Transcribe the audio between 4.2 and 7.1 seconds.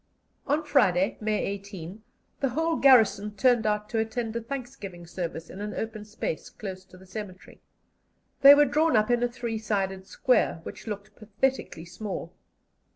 a thanksgiving service in an open space close to the